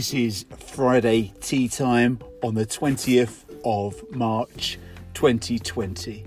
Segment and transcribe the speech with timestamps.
[0.00, 4.78] This is Friday tea time on the 20th of March
[5.12, 6.24] 2020,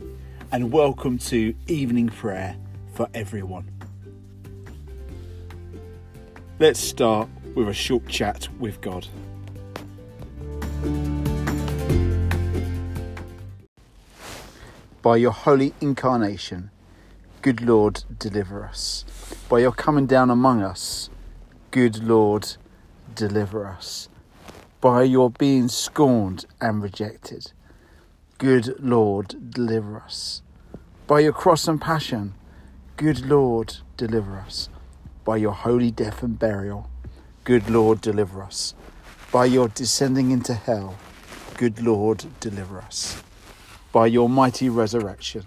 [0.52, 2.56] and welcome to evening prayer
[2.94, 3.68] for everyone.
[6.60, 9.08] Let's start with a short chat with God.
[15.02, 16.70] By your holy incarnation,
[17.42, 19.04] good Lord, deliver us.
[19.50, 21.10] By your coming down among us,
[21.72, 22.58] good Lord,
[23.16, 24.10] deliver us.
[24.82, 27.52] By your being scorned and rejected,
[28.38, 30.42] good Lord, deliver us.
[31.08, 32.34] By your cross and passion,
[32.98, 34.70] good Lord, deliver us.
[35.24, 36.90] By your holy death and burial,
[37.44, 38.74] good Lord, deliver us.
[39.32, 40.98] By your descending into hell,
[41.58, 43.24] good Lord, deliver us.
[43.92, 45.44] By your mighty resurrection,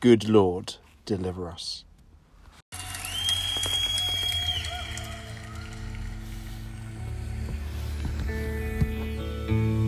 [0.00, 1.84] good Lord, deliver us.
[9.54, 9.83] Can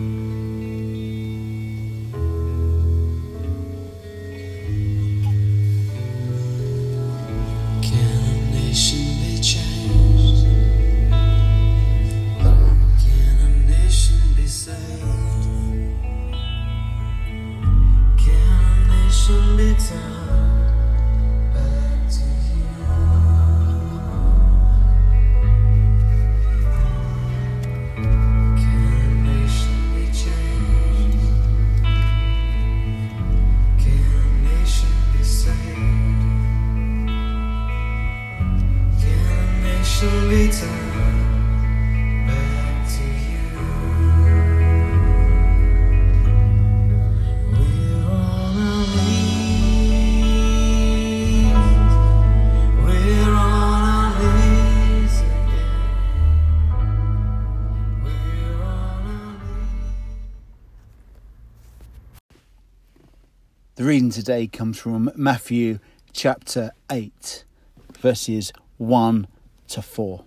[63.87, 65.79] reading today comes from Matthew
[66.11, 67.45] chapter 8,
[67.97, 69.27] verses 1
[69.69, 70.25] to 4.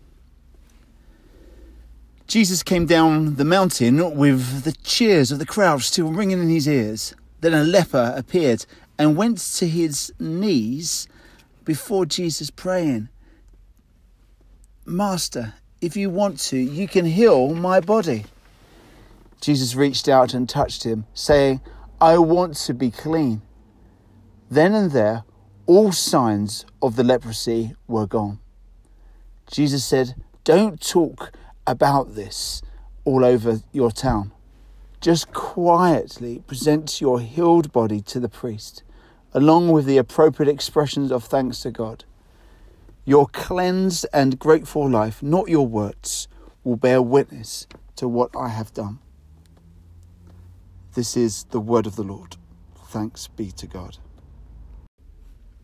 [2.26, 6.66] Jesus came down the mountain with the cheers of the crowd still ringing in his
[6.66, 7.15] ears.
[7.43, 8.65] Then a leper appeared
[8.98, 11.06] and went to his knees
[11.62, 13.10] before Jesus, praying,
[14.87, 18.25] Master, if you want to, you can heal my body.
[19.42, 21.60] Jesus reached out and touched him, saying,
[22.00, 23.42] I want to be clean.
[24.50, 25.22] Then and there,
[25.66, 28.40] all signs of the leprosy were gone.
[29.48, 31.30] Jesus said, Don't talk
[31.68, 32.60] about this
[33.04, 34.32] all over your town.
[35.00, 38.82] Just quietly present your healed body to the priest,
[39.32, 42.04] along with the appropriate expressions of thanks to God.
[43.04, 46.26] Your cleansed and grateful life, not your words,
[46.64, 48.98] will bear witness to what I have done.
[50.94, 52.36] This is the word of the Lord.
[52.88, 53.98] Thanks be to God.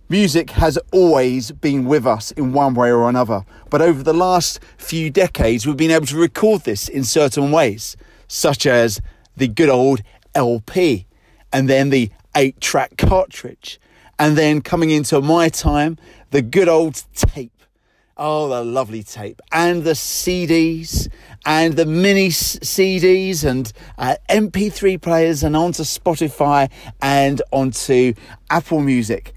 [0.08, 4.60] Music has always been with us in one way or another, but over the last
[4.78, 7.96] few decades, we've been able to record this in certain ways,
[8.28, 9.00] such as
[9.36, 10.02] the good old
[10.32, 11.08] LP,
[11.52, 13.80] and then the eight track cartridge,
[14.16, 15.98] and then coming into my time,
[16.30, 17.50] the good old tape.
[18.16, 21.08] Oh, the lovely tape, and the CDs,
[21.44, 26.70] and the mini CDs, and uh, MP3 players, and onto Spotify
[27.02, 28.14] and onto
[28.50, 29.34] Apple Music.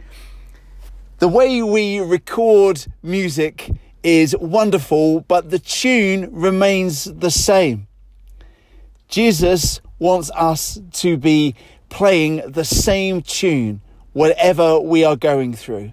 [1.20, 3.72] The way we record music
[4.04, 7.88] is wonderful, but the tune remains the same.
[9.10, 11.56] Jesus wants us to be
[11.90, 13.82] playing the same tune
[14.14, 15.92] whatever we are going through.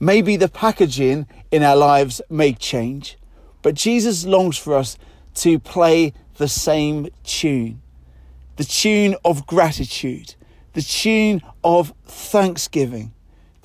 [0.00, 3.18] Maybe the packaging in our lives may change,
[3.60, 4.96] but Jesus longs for us
[5.34, 7.82] to play the same tune
[8.56, 10.34] the tune of gratitude,
[10.72, 13.12] the tune of thanksgiving,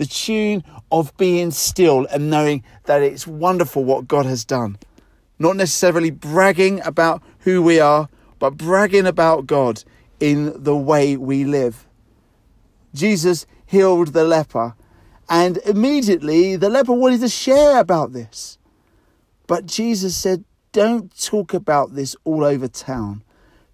[0.02, 4.80] the tune of being still and knowing that it's wonderful what God has done.
[5.38, 8.10] Not necessarily bragging about who we are,
[8.40, 9.84] but bragging about God
[10.20, 11.86] in the way we live.
[12.96, 14.74] Jesus healed the leper,
[15.30, 18.58] and immediately the leper wanted to share about this.
[19.46, 23.22] But Jesus said, Don't talk about this all over town.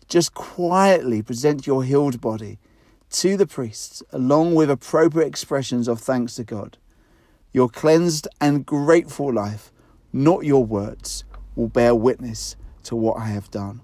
[0.10, 2.60] Just quietly present your healed body
[3.10, 6.78] to the priests, along with appropriate expressions of thanks to God.
[7.54, 9.72] Your cleansed and grateful life,
[10.12, 11.24] not your words,
[11.56, 13.82] will bear witness to what I have done.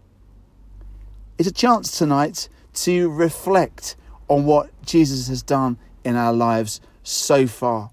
[1.38, 3.96] It's a chance tonight to reflect
[4.28, 7.92] on what Jesus has done in our lives so far.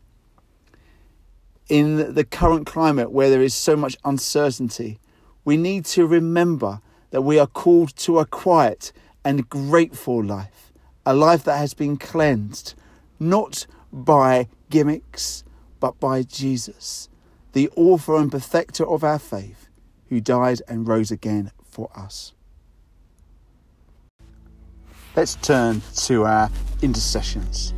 [1.68, 4.98] In the current climate where there is so much uncertainty,
[5.44, 6.80] we need to remember
[7.10, 8.92] that we are called to a quiet
[9.24, 10.69] and grateful life,
[11.10, 12.74] a life that has been cleansed,
[13.18, 15.42] not by gimmicks,
[15.80, 17.08] but by Jesus,
[17.52, 19.66] the author and perfecter of our faith,
[20.08, 22.32] who died and rose again for us.
[25.16, 26.48] Let's turn to our
[26.80, 27.74] intercessions.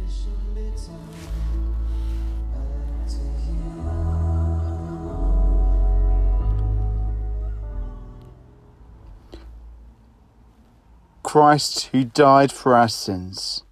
[11.33, 13.63] Christ, who died for our sins,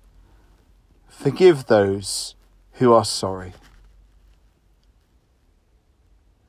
[1.10, 2.34] forgive those
[2.76, 3.52] who are sorry.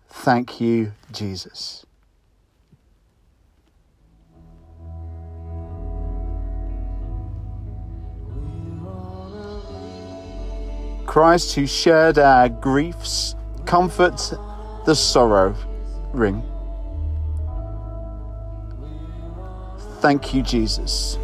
[0.07, 1.85] Thank you, Jesus.
[11.05, 13.35] Christ, who shared our griefs,
[13.65, 14.33] comfort
[14.85, 15.57] the sorrow
[20.01, 21.19] Thank you, Jesus.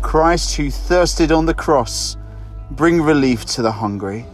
[0.00, 2.16] Christ, who thirsted on the cross,
[2.70, 4.24] bring relief to the hungry.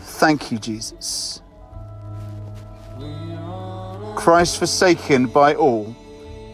[0.00, 1.42] Thank you, Jesus.
[4.14, 5.96] Christ, forsaken by all,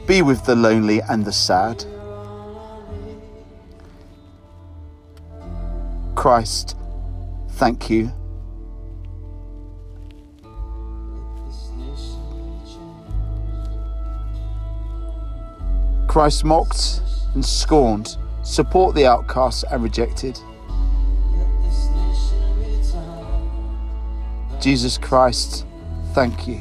[0.06, 1.84] be with the lonely and the sad.
[6.14, 6.75] Christ,
[7.56, 8.12] thank you.
[16.06, 17.00] Christ mocked
[17.35, 20.38] and scorned, support the outcast and rejected.
[24.61, 25.67] Jesus Christ,
[26.12, 26.61] thank you.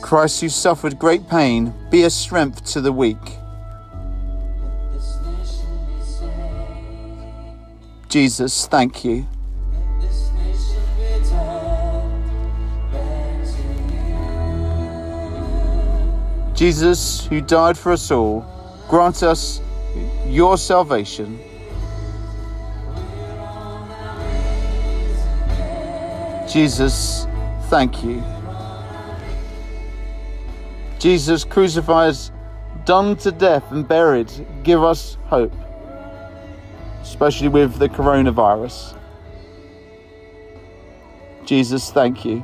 [0.00, 3.39] Christ, who suffered great pain, be a strength to the weak.
[8.10, 9.24] Jesus, thank you.
[16.54, 18.44] Jesus, who died for us all,
[18.88, 19.60] grant us
[20.26, 21.38] your salvation.
[26.52, 27.28] Jesus,
[27.68, 28.20] thank you.
[30.98, 32.16] Jesus crucified,
[32.84, 34.32] done to death and buried,
[34.64, 35.54] give us hope,
[37.10, 38.96] especially with the coronavirus.
[41.44, 42.40] Jesus, thank you.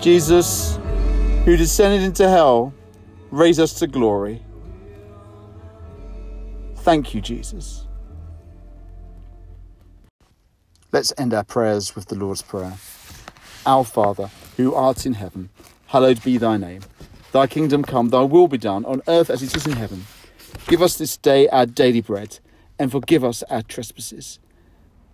[0.00, 0.80] Jesus,
[1.44, 2.74] who descended into hell,
[3.30, 4.42] raise us to glory.
[6.78, 7.86] Thank you, Jesus.
[10.90, 12.74] Let's end our prayers with the Lord's Prayer.
[13.64, 15.50] Our Father, who art in heaven,
[15.86, 16.82] hallowed be thy name.
[17.32, 20.06] Thy kingdom come, thy will be done, on earth as it is in heaven.
[20.68, 22.38] Give us this day our daily bread,
[22.78, 24.38] and forgive us our trespasses.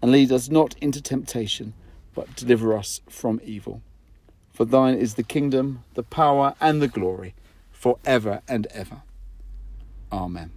[0.00, 1.74] And lead us not into temptation,
[2.14, 3.82] but deliver us from evil.
[4.52, 7.34] For thine is the kingdom, the power, and the glory,
[7.70, 9.02] for ever and ever.
[10.12, 10.52] Amen.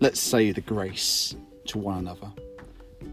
[0.00, 1.34] Let's say the grace
[1.66, 2.32] to one another.